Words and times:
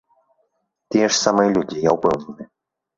Тыя 0.95 1.07
ж 1.13 1.19
самыя 1.25 1.49
людзі, 1.59 1.77
я 1.89 1.97
ўпэўнены. 2.01 2.43